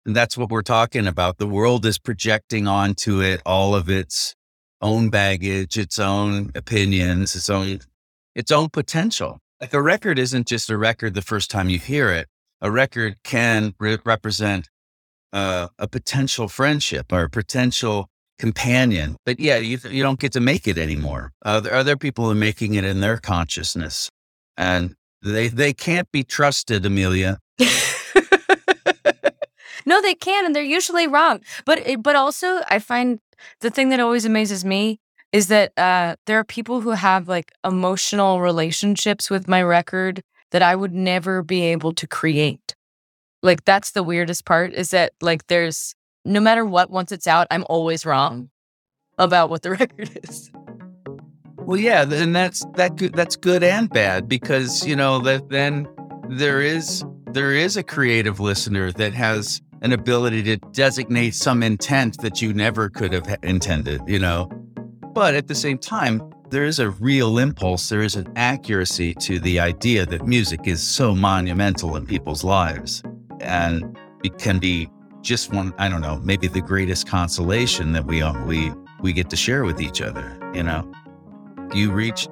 [0.06, 1.40] And that's what we're talking about.
[1.40, 4.36] The world is projecting onto it all of its
[4.82, 7.80] own baggage, its own opinions, its own,
[8.36, 9.40] its own potential.
[9.60, 12.28] Like a record isn't just a record the first time you hear it.
[12.62, 14.70] A record can re- represent
[15.32, 19.16] uh, a potential friendship or a potential companion.
[19.26, 21.32] But yeah, you, you don't get to make it anymore.
[21.46, 24.10] Uh, other people are making it in their consciousness,
[24.58, 27.40] and they they can't be trusted, Amelia.
[29.86, 31.42] No, they can, and they're usually wrong.
[31.66, 33.20] But but also, I find
[33.62, 35.00] the thing that always amazes me
[35.32, 40.62] is that uh, there are people who have like emotional relationships with my record that
[40.62, 42.76] I would never be able to create.
[43.42, 47.48] Like that's the weirdest part is that like there's no matter what, once it's out,
[47.52, 48.50] I'm always wrong mm.
[49.18, 50.52] about what the record is.
[51.58, 55.88] Well, yeah, and that's that good, that's good and bad because you know that then
[56.30, 62.22] there is there is a creative listener that has an ability to designate some intent
[62.22, 64.50] that you never could have intended, you know.
[65.14, 69.40] But at the same time, there is a real impulse, there is an accuracy to
[69.40, 73.04] the idea that music is so monumental in people's lives,
[73.40, 74.90] and it can be
[75.24, 75.74] just one.
[75.80, 79.64] I don't know, maybe the greatest consolation that we all, we we get to share
[79.64, 80.90] with each other, you know
[81.74, 82.28] you reach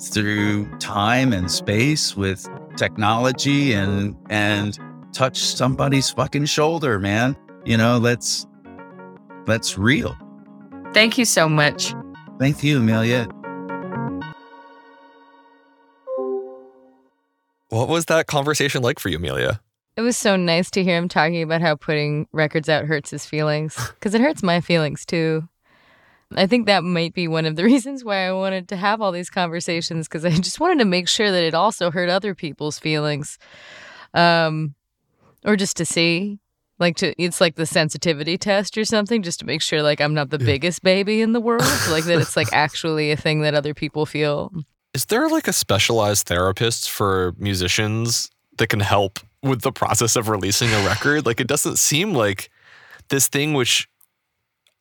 [0.00, 4.78] through time and space with technology and and
[5.12, 8.46] touch somebody's fucking shoulder man you know that's
[9.46, 10.16] that's real
[10.92, 11.94] Thank you so much.
[12.38, 13.26] thank you amelia
[17.68, 19.60] What was that conversation like for you, Amelia?
[19.96, 23.24] It was so nice to hear him talking about how putting records out hurts his
[23.24, 25.48] feelings because it hurts my feelings too.
[26.34, 29.12] I think that might be one of the reasons why I wanted to have all
[29.12, 32.78] these conversations because I just wanted to make sure that it also hurt other people's
[32.78, 33.38] feelings.
[34.12, 34.74] Um,
[35.44, 36.40] or just to see,
[36.78, 40.14] like, to it's like the sensitivity test or something, just to make sure, like, I'm
[40.14, 43.54] not the biggest baby in the world, like, that it's like actually a thing that
[43.54, 44.52] other people feel.
[44.92, 50.28] Is there like a specialized therapist for musicians that can help with the process of
[50.28, 51.26] releasing a record?
[51.26, 52.50] Like, it doesn't seem like
[53.08, 53.88] this thing which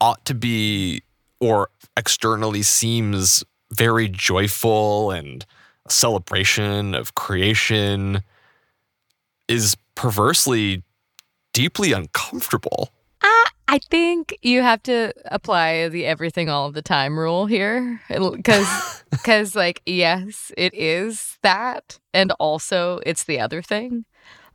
[0.02, 1.04] ought to be
[1.39, 5.46] or externally seems very joyful and
[5.86, 8.22] a celebration of creation
[9.48, 10.84] is perversely
[11.54, 12.89] deeply uncomfortable.
[13.22, 18.02] Uh, I think you have to apply the everything all of the time rule here
[18.10, 24.06] because because like yes it is that and also it's the other thing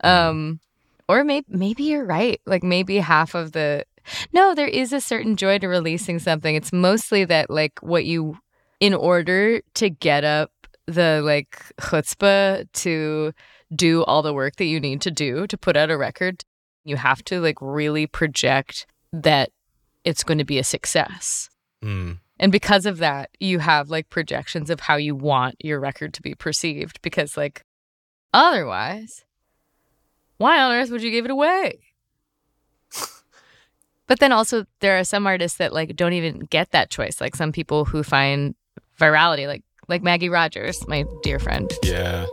[0.04, 0.60] um
[1.08, 3.84] or maybe maybe you're right like maybe half of the
[4.32, 8.36] no there is a certain joy to releasing something it's mostly that like what you
[8.80, 10.50] in order to get up
[10.86, 13.32] the like chutzpah to
[13.74, 16.44] do all the work that you need to do to put out a record
[16.84, 19.50] you have to like really project that
[20.04, 21.48] it's going to be a success.
[21.82, 22.12] Hmm.
[22.38, 26.22] And because of that, you have like projections of how you want your record to
[26.22, 27.64] be perceived because like
[28.32, 29.24] otherwise
[30.40, 31.78] why on earth would you give it away?
[34.06, 37.20] but then also there are some artists that like don't even get that choice.
[37.20, 38.54] Like some people who find
[38.98, 41.70] virality like like Maggie Rogers, my dear friend.
[41.82, 42.26] Yeah.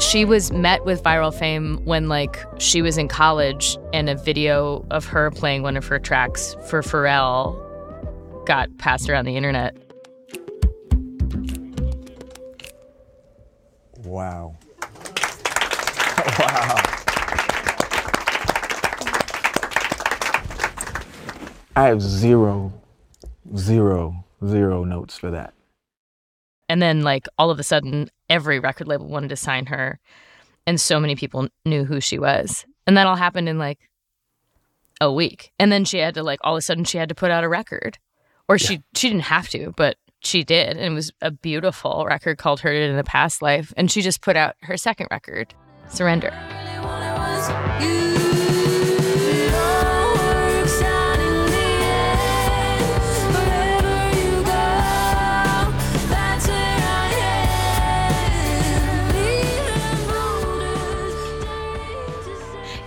[0.00, 4.84] She was met with viral fame when like she was in college and a video
[4.90, 7.71] of her playing one of her tracks for Pharrell
[8.46, 9.76] got passed around the internet.
[14.04, 14.56] Wow.
[16.38, 16.82] wow.
[21.74, 22.72] I have zero,
[23.56, 25.54] zero, zero notes for that.
[26.68, 29.98] And then like all of a sudden every record label wanted to sign her
[30.66, 32.66] and so many people knew who she was.
[32.86, 33.88] And that all happened in like
[35.00, 35.52] a week.
[35.58, 37.44] And then she had to like all of a sudden she had to put out
[37.44, 37.98] a record.
[38.48, 40.76] Or she she didn't have to, but she did.
[40.76, 43.72] And it was a beautiful record called Heard It in a Past Life.
[43.76, 45.54] And she just put out her second record,
[45.88, 46.32] Surrender.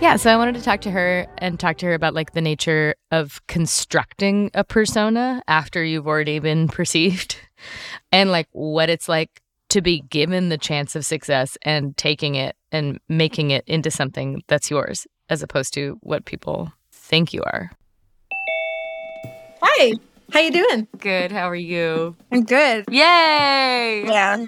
[0.06, 2.40] Yeah, so I wanted to talk to her and talk to her about like the
[2.40, 7.40] nature of constructing a persona after you've already been perceived
[8.12, 12.54] and like what it's like to be given the chance of success and taking it
[12.70, 17.72] and making it into something that's yours as opposed to what people think you are.
[19.60, 19.94] Hi.
[20.32, 20.86] How you doing?
[20.98, 21.32] Good.
[21.32, 22.14] How are you?
[22.30, 22.84] I'm good.
[22.92, 24.04] Yay!
[24.06, 24.46] Yeah.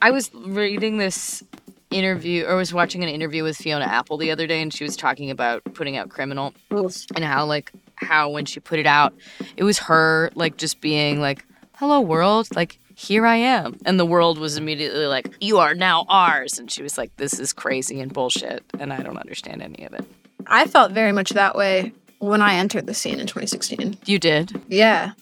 [0.00, 1.44] I was reading this
[1.92, 4.96] interview or was watching an interview with Fiona Apple the other day and she was
[4.96, 9.14] talking about putting out Criminal and how like how when she put it out
[9.56, 11.44] it was her like just being like
[11.76, 16.04] hello world like here I am and the world was immediately like you are now
[16.08, 19.84] ours and she was like this is crazy and bullshit and I don't understand any
[19.84, 20.04] of it.
[20.46, 23.98] I felt very much that way when I entered the scene in 2016.
[24.04, 24.60] You did?
[24.68, 25.12] Yeah.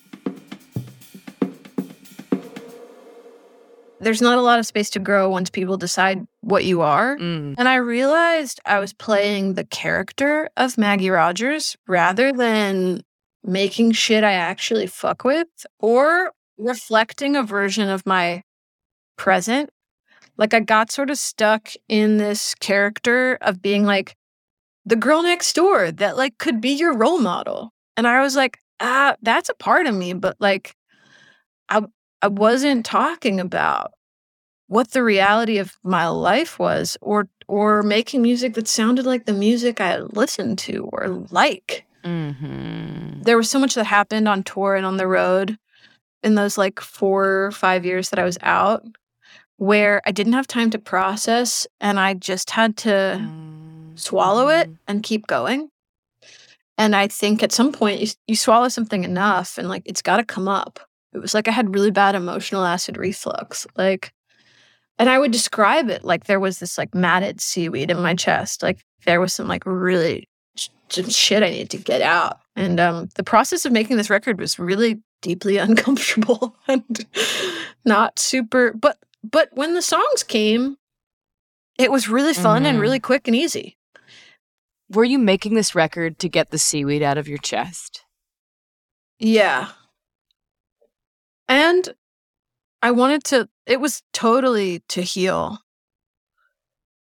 [4.00, 7.16] There's not a lot of space to grow once people decide what you are.
[7.18, 7.54] Mm.
[7.58, 13.02] And I realized I was playing the character of Maggie Rogers rather than
[13.44, 15.48] making shit I actually fuck with
[15.78, 18.42] or reflecting a version of my
[19.16, 19.70] present.
[20.36, 24.16] Like I got sort of stuck in this character of being like
[24.86, 27.72] the girl next door that like could be your role model.
[27.96, 30.74] And I was like, ah, that's a part of me, but like
[31.68, 31.82] I
[32.22, 33.92] I wasn't talking about
[34.66, 39.32] what the reality of my life was or or making music that sounded like the
[39.32, 41.84] music I listened to or like.
[42.04, 43.22] Mm-hmm.
[43.22, 45.58] There was so much that happened on tour and on the road
[46.22, 48.84] in those like 4 or 5 years that I was out
[49.56, 53.20] where I didn't have time to process and I just had to
[53.96, 55.70] swallow it and keep going.
[56.78, 60.16] And I think at some point you, you swallow something enough and like it's got
[60.16, 60.80] to come up.
[61.12, 63.66] It was like I had really bad emotional acid reflux.
[63.76, 64.12] Like,
[64.98, 68.62] and I would describe it like there was this like matted seaweed in my chest.
[68.62, 70.28] Like there was some like really
[71.08, 72.38] shit I needed to get out.
[72.56, 77.06] And um, the process of making this record was really deeply uncomfortable and
[77.84, 78.72] not super.
[78.72, 80.76] But but when the songs came,
[81.78, 82.82] it was really fun and Mhm.
[82.82, 83.76] really quick and easy.
[84.90, 88.02] Were you making this record to get the seaweed out of your chest?
[89.18, 89.68] Yeah.
[91.50, 91.92] And
[92.80, 95.58] I wanted to, it was totally to heal.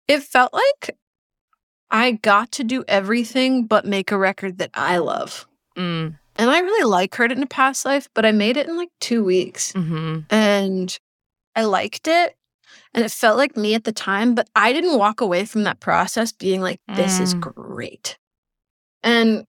[0.07, 0.97] It felt like
[1.91, 5.45] I got to do everything but make a record that I love.
[5.77, 6.17] Mm.
[6.37, 8.77] And I really like Heard It in a Past Life, but I made it in
[8.77, 9.73] like two weeks.
[9.73, 10.19] Mm-hmm.
[10.29, 10.97] And
[11.53, 12.35] I liked it.
[12.93, 15.81] And it felt like me at the time, but I didn't walk away from that
[15.81, 17.41] process being like, this is Mm.
[17.41, 18.17] great.
[19.03, 19.43] And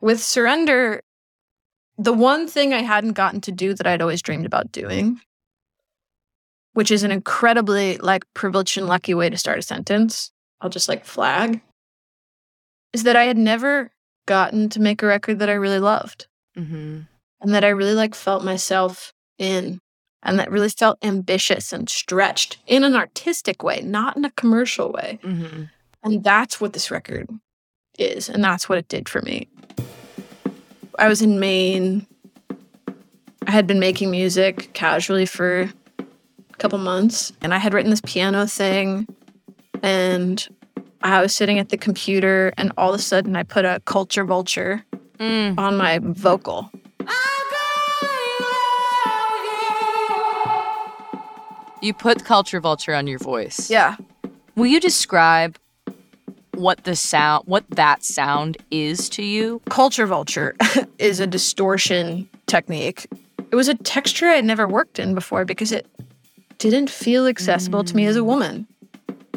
[0.00, 1.02] with Surrender,
[1.98, 5.20] the one thing I hadn't gotten to do that I'd always dreamed about doing,
[6.72, 10.88] which is an incredibly like privileged and lucky way to start a sentence, I'll just
[10.88, 11.60] like flag,
[12.92, 13.90] is that I had never
[14.26, 16.26] gotten to make a record that I really loved
[16.56, 17.00] Mm-hmm.
[17.40, 19.80] and that I really like felt myself in
[20.22, 24.92] and that really felt ambitious and stretched in an artistic way, not in a commercial
[24.92, 25.18] way.
[25.22, 25.64] Mm-hmm.
[26.04, 27.28] And that's what this record
[27.98, 28.28] is.
[28.28, 29.48] And that's what it did for me.
[30.98, 32.06] I was in Maine.
[33.46, 35.62] I had been making music casually for
[35.98, 37.32] a couple months.
[37.42, 39.06] And I had written this piano thing.
[39.82, 40.46] And
[41.02, 42.52] I was sitting at the computer.
[42.56, 44.84] And all of a sudden, I put a culture vulture
[45.18, 45.56] Mm.
[45.58, 46.70] on my vocal.
[51.80, 53.68] You put Culture Vulture on your voice.
[53.70, 53.96] Yeah.
[54.56, 55.58] Will you describe
[56.56, 59.60] what the sound, what that sound is to you?
[59.68, 60.54] Culture vulture
[60.98, 63.06] is a distortion technique.
[63.50, 65.86] It was a texture I'd never worked in before because it
[66.58, 68.66] didn't feel accessible to me as a woman.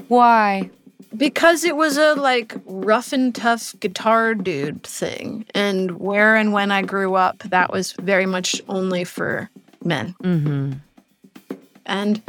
[0.08, 0.70] Why?
[1.16, 5.46] Because it was a like rough and tough guitar dude thing.
[5.54, 9.50] And where and when I grew up, that was very much only for
[9.84, 10.16] men.
[10.24, 10.74] Mm-hmm.
[11.86, 12.22] And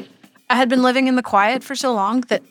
[0.51, 2.43] I had been living in the quiet for so long that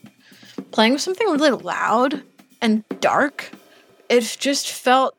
[0.72, 2.24] playing with something really loud
[2.62, 3.52] and dark,
[4.10, 5.16] it just felt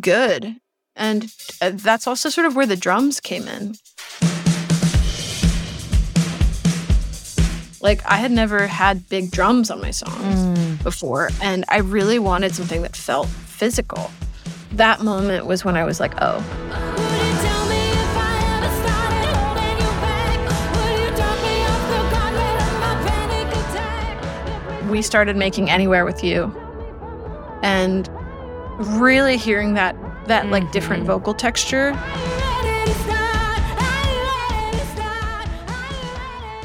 [0.00, 0.56] good.
[0.96, 3.74] And uh, that's also sort of where the drums came in.
[7.80, 12.52] Like, I had never had big drums on my songs before, and I really wanted
[12.54, 14.10] something that felt physical.
[14.72, 16.44] That moment was when I was like, oh,
[24.88, 26.44] we started making anywhere with you.
[27.62, 28.08] And
[28.78, 30.72] really hearing that that like mm-hmm.
[30.72, 31.92] different vocal texture.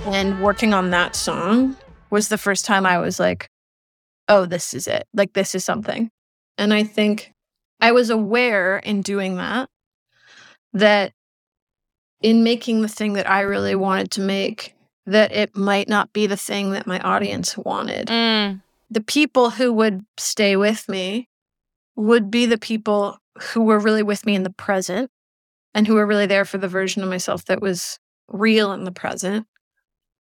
[0.06, 1.76] And working on that song
[2.10, 3.50] was the first time I was like
[4.30, 5.08] oh this is it.
[5.14, 6.10] Like this is something.
[6.58, 7.34] And I think
[7.82, 9.70] I was aware in doing that
[10.74, 11.12] that
[12.22, 14.73] in making the thing that I really wanted to make
[15.06, 18.08] that it might not be the thing that my audience wanted.
[18.08, 18.62] Mm.
[18.90, 21.28] The people who would stay with me
[21.96, 25.10] would be the people who were really with me in the present
[25.74, 28.92] and who were really there for the version of myself that was real in the
[28.92, 29.46] present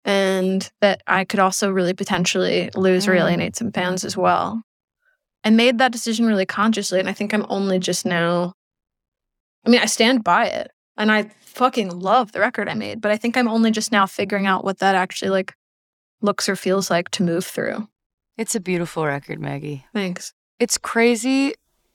[0.05, 3.21] and that I could also really potentially lose or Mm.
[3.21, 4.63] alienate some fans as well.
[5.45, 8.55] I made that decision really consciously, and I think I'm only just now.
[9.65, 13.11] I mean, I stand by it, and I fucking love the record I made, but
[13.11, 15.55] I think I'm only just now figuring out what that actually like
[16.21, 17.89] looks or feels like to move through.
[18.37, 19.87] It's a beautiful record, Maggie.
[19.93, 20.35] Thanks.
[20.59, 21.55] It's crazy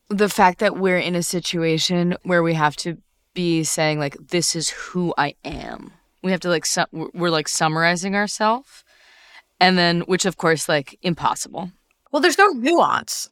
[0.09, 2.97] the fact that we're in a situation where we have to
[3.33, 5.91] be saying like this is who I am.
[6.21, 8.83] We have to like su- we're like summarizing ourselves
[9.59, 11.71] and then which of course like impossible.
[12.11, 13.29] Well, there's no nuance.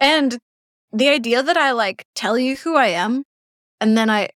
[0.00, 0.38] And
[0.92, 3.24] the idea that I like tell you who I am
[3.80, 4.30] and then I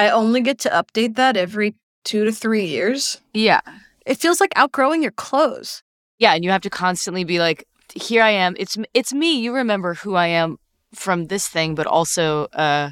[0.00, 1.74] I only get to update that every
[2.04, 3.20] 2 to 3 years.
[3.34, 3.60] Yeah.
[4.06, 5.82] It feels like outgrowing your clothes.
[6.18, 8.54] Yeah, and you have to constantly be like here I am.
[8.58, 9.40] It's it's me.
[9.40, 10.58] You remember who I am
[10.94, 12.90] from this thing, but also uh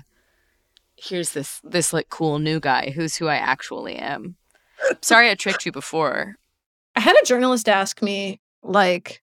[0.97, 4.37] here's this this like cool new guy who's who I actually am.
[5.01, 6.37] Sorry I tricked you before.
[6.97, 9.23] I had a journalist ask me, like,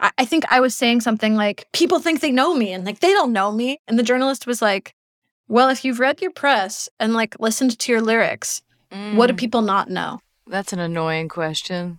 [0.00, 3.00] I, I think I was saying something like, people think they know me and like
[3.00, 3.78] they don't know me.
[3.86, 4.94] And the journalist was like,
[5.52, 8.62] well, if you've read your press and like listened to your lyrics,
[9.10, 9.38] what do Mm.
[9.38, 10.20] people not know?
[10.46, 11.98] That's an annoying question.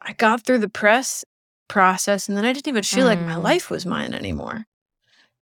[0.00, 1.24] I got through the press
[1.66, 3.42] process and then I didn't even feel like my Mm.
[3.42, 4.66] life was mine anymore.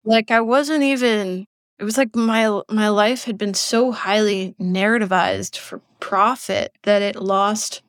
[0.03, 1.45] Like I wasn't even
[1.79, 7.15] it was like my my life had been so highly narrativized for profit that it
[7.15, 7.81] lost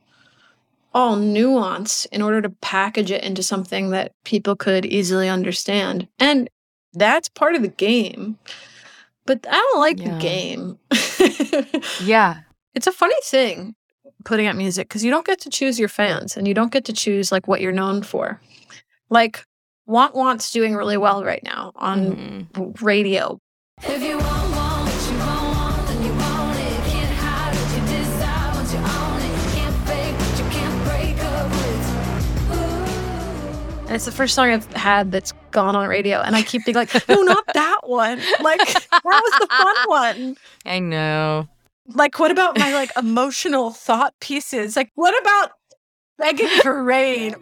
[0.95, 6.07] all nuance in order to package it into something that people could easily understand.
[6.19, 6.49] And
[6.95, 8.39] that's part of the game.
[9.27, 10.15] But I don't like Yeah.
[10.15, 10.79] the game.
[12.05, 12.41] Yeah.
[12.75, 13.75] It's a funny thing
[14.25, 16.85] putting out music because you don't get to choose your fans and you don't get
[16.87, 18.41] to choose like what you're known for.
[19.09, 19.45] Like
[19.87, 22.85] Want Want's doing really well right now on mm-hmm.
[22.85, 23.39] radio.
[33.97, 36.21] It's the first song I've had that's gone on radio.
[36.21, 38.21] And I keep being like, no, not that one.
[38.41, 40.37] Like, that was the fun one.
[40.67, 41.49] I know.
[41.89, 44.77] Like, what about my like emotional thought pieces?
[44.77, 45.53] Like, what about
[46.19, 47.35] Begging for Rain?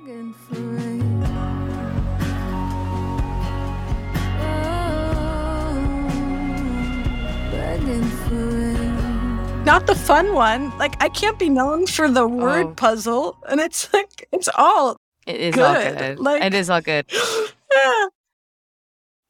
[9.65, 10.77] Not the fun one.
[10.77, 12.75] Like, I can't be known for the word Oh.
[12.75, 13.39] puzzle.
[13.49, 15.99] And it's like, it's all It is all Good.
[15.99, 16.19] good.
[16.19, 17.07] Like- it is all good.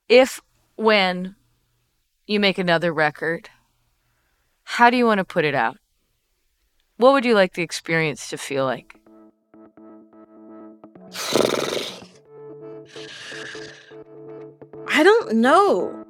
[0.09, 0.41] if
[0.77, 1.37] when
[2.27, 3.49] you make another record,
[4.65, 5.77] how do you want to put it out?
[6.97, 8.99] What would you like the experience to feel like?
[14.89, 16.05] I don't know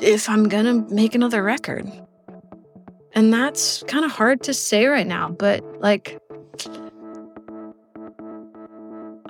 [0.00, 1.90] if I'm gonna make another record.
[3.14, 6.18] And that's kind of hard to say right now, but like,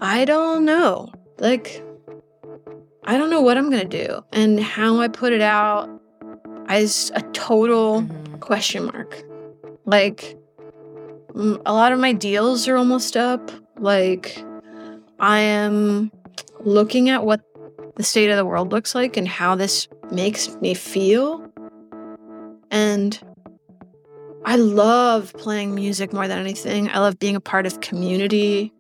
[0.01, 1.13] I don't know.
[1.39, 1.83] Like,
[3.05, 4.25] I don't know what I'm gonna do.
[4.33, 5.89] And how I put it out
[6.71, 8.37] is a total mm-hmm.
[8.37, 9.23] question mark.
[9.85, 10.37] Like,
[11.35, 13.51] a lot of my deals are almost up.
[13.79, 14.43] Like,
[15.19, 16.11] I am
[16.61, 17.41] looking at what
[17.97, 21.47] the state of the world looks like and how this makes me feel.
[22.71, 23.21] And
[24.45, 26.89] I love playing music more than anything.
[26.91, 28.73] I love being a part of community.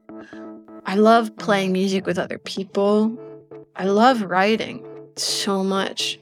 [0.86, 3.16] I love playing music with other people.
[3.76, 4.84] I love writing
[5.16, 6.18] so much.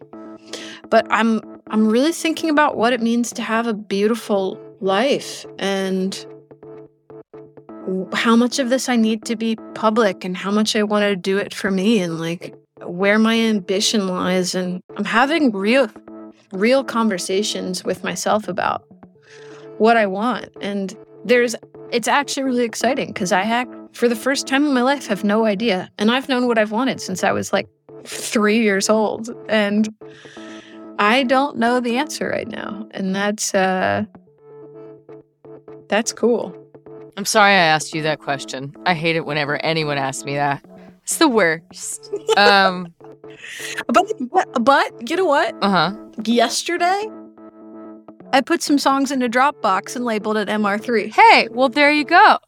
[0.89, 6.27] But I'm I'm really thinking about what it means to have a beautiful life and
[8.13, 11.17] how much of this I need to be public and how much I want to
[11.17, 12.55] do it for me and like
[12.85, 15.89] where my ambition lies and I'm having real
[16.53, 18.85] real conversations with myself about
[19.79, 21.57] what I want and there's
[21.91, 25.25] it's actually really exciting cuz I hack for the first time in my life have
[25.25, 27.69] no idea and I've known what I've wanted since I was like
[28.05, 29.89] 3 years old and
[30.99, 34.05] I don't know the answer right now and that's uh
[35.89, 36.55] that's cool.
[37.19, 38.75] I'm sorry I asked you that question.
[38.87, 40.65] I hate it whenever anyone asks me that.
[41.03, 42.11] It's the worst.
[42.39, 42.93] um,
[43.89, 44.07] But
[44.65, 45.55] but you know what?
[45.63, 45.93] uh huh.
[46.25, 47.09] Yesterday
[48.33, 51.13] I put some songs into Dropbox and labeled it MR3.
[51.13, 52.39] Hey, well, there you go.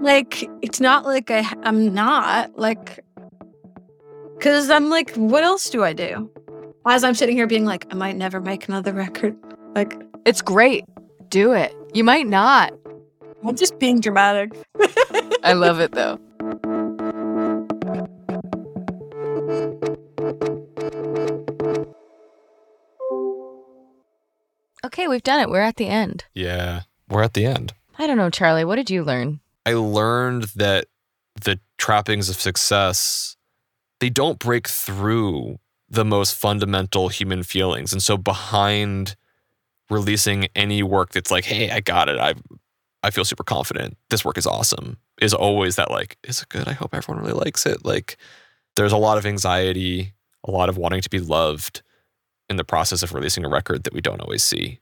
[0.00, 3.00] Like, it's not like I, I'm not, like,
[4.34, 6.30] because I'm like, what else do I do?
[6.86, 9.36] As I'm sitting here being like, I might never make another record.
[9.74, 10.84] Like, It's great.
[11.28, 11.74] Do it.
[11.94, 12.72] You might not.
[13.44, 14.52] I'm just being dramatic.
[15.42, 16.18] I love it though.
[24.84, 25.50] Okay, we've done it.
[25.50, 26.24] We're at the end.
[26.34, 27.74] Yeah, we're at the end.
[27.98, 28.64] I don't know, Charlie.
[28.64, 29.40] What did you learn?
[29.66, 30.86] I learned that
[31.44, 33.36] the trappings of success
[34.00, 35.58] they don't break through
[35.88, 37.92] the most fundamental human feelings.
[37.92, 39.16] And so behind
[39.90, 42.18] releasing any work that's like, "Hey, I got it.
[42.18, 42.34] I
[43.02, 43.96] I feel super confident.
[44.10, 46.68] This work is awesome." is always that like, "Is it good?
[46.68, 48.18] I hope everyone really likes it." Like
[48.76, 50.14] there's a lot of anxiety,
[50.44, 51.82] a lot of wanting to be loved
[52.50, 54.80] in the process of releasing a record that we don't always see.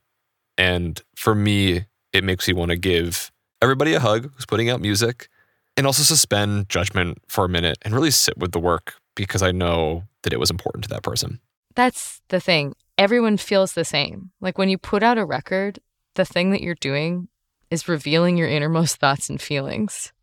[0.57, 3.31] And for me, it makes me want to give
[3.65, 5.27] everybody a hug who's putting out music
[5.75, 9.51] and also suspend judgment for a minute and really sit with the work because I
[9.51, 11.39] know that it was important to that person.
[11.73, 12.75] That's the thing.
[12.99, 14.29] Everyone feels the same.
[14.39, 15.79] Like when you put out a record,
[16.13, 17.27] the thing that you're doing
[17.71, 20.13] is revealing your innermost thoughts and feelings.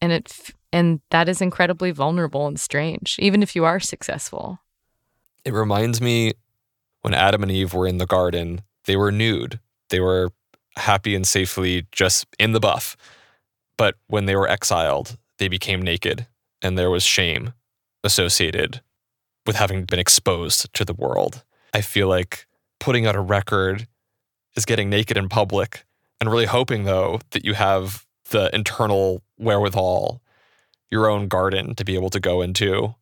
[0.00, 4.60] And it and that is incredibly vulnerable and strange, even if you are successful.
[5.44, 6.34] It reminds me
[7.02, 9.58] when Adam and Eve were in the garden, they were nude.
[9.90, 10.30] They were
[10.76, 12.96] happy and safely just in the buff.
[13.76, 16.26] But when they were exiled, they became naked
[16.62, 17.52] and there was shame
[18.02, 18.80] associated
[19.46, 21.44] with having been exposed to the world.
[21.72, 22.46] I feel like
[22.80, 23.86] putting out a record
[24.56, 25.84] is getting naked in public
[26.20, 30.22] and really hoping though that you have the internal wherewithal,
[30.90, 32.94] your own garden to be able to go into,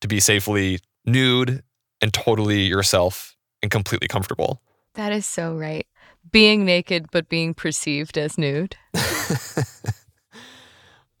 [0.00, 1.62] to be safely nude
[2.00, 4.60] and totally yourself and completely comfortable.
[4.94, 5.86] That is so right.
[6.30, 8.76] Being naked but being perceived as nude.
[8.94, 9.62] Uh,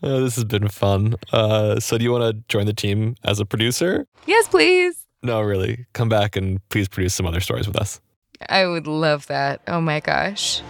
[0.00, 1.14] this has been fun.
[1.32, 4.06] Uh, so, do you want to join the team as a producer?
[4.26, 5.06] Yes, please.
[5.22, 5.86] No, really.
[5.92, 8.00] Come back and please produce some other stories with us.
[8.48, 9.60] I would love that.
[9.68, 10.62] Oh my gosh.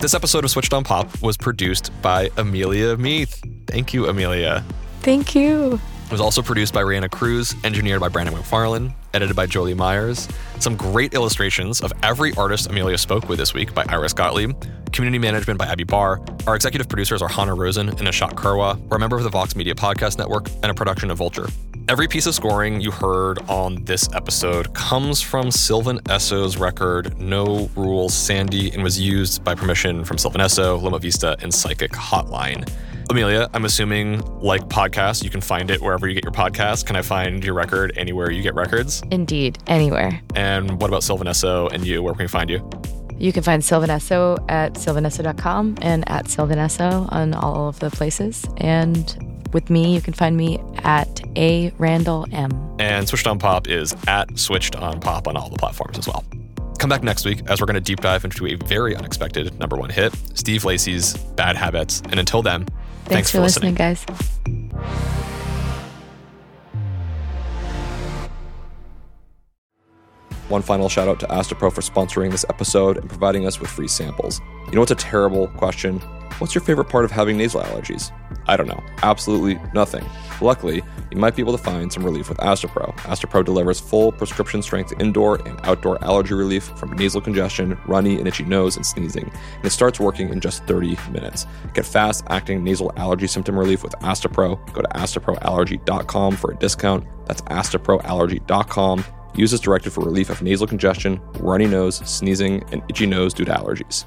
[0.00, 3.40] This episode of Switched on Pop was produced by Amelia Meath.
[3.68, 4.64] Thank you, Amelia.
[5.00, 5.80] Thank you.
[6.06, 10.28] It was also produced by Reanna Cruz, engineered by Brandon McFarland, edited by Jolie Myers.
[10.58, 14.52] Some great illustrations of every artist Amelia spoke with this week by Iris Gottlieb.
[14.92, 16.20] Community management by Abby Barr.
[16.46, 18.78] Our executive producers are Hannah Rosen and Ashok Kurwa.
[18.88, 21.48] We're a member of the Vox Media Podcast Network and a production of Vulture.
[21.88, 27.68] Every piece of scoring you heard on this episode comes from Sylvan Esso's record No
[27.74, 32.70] Rules Sandy and was used by permission from Sylvan Esso, Loma Vista, and Psychic Hotline.
[33.10, 36.84] Amelia, I'm assuming, like podcasts, you can find it wherever you get your podcasts.
[36.84, 39.02] Can I find your record anywhere you get records?
[39.10, 40.20] Indeed, anywhere.
[40.34, 42.02] And what about Sylvan Esso and you?
[42.02, 42.68] Where can we find you?
[43.18, 48.44] You can find Sylvan Esso at sylvanesso.com and at Sylvanesso on all of the places.
[48.56, 49.16] And
[49.52, 52.50] with me, you can find me at A Randall M.
[52.78, 56.24] And Switched on Pop is at Switched on Pop on all the platforms as well.
[56.78, 59.76] Come back next week as we're going to deep dive into a very unexpected number
[59.76, 62.02] one hit, Steve Lacy's Bad Habits.
[62.10, 62.66] And until then,
[63.04, 64.04] Thanks, for, listening, guys.
[70.48, 73.88] One final shout out to Astepro for sponsoring this episode and providing us with free
[73.88, 74.40] samples.
[74.66, 76.00] You know what's a terrible question?
[76.38, 78.10] What's your favorite part of having nasal allergies?
[78.46, 78.82] I don't know.
[79.02, 80.04] Absolutely nothing.
[80.40, 82.92] Luckily, you might be able to find some relief with Astepro.
[83.00, 88.26] Astepro delivers full prescription strength indoor and outdoor allergy relief from nasal congestion, runny and
[88.26, 89.30] itchy nose, and sneezing.
[89.56, 91.46] And it starts working in just 30 minutes.
[91.74, 94.58] Get fast acting nasal allergy symptom relief with Astepro.
[94.72, 97.06] Go to asteproallergy.com for a discount.
[97.26, 99.04] That's asteproallergy.com.
[99.34, 103.44] Use as directed for relief of nasal congestion, runny nose, sneezing, and itchy nose due
[103.44, 104.06] to allergies.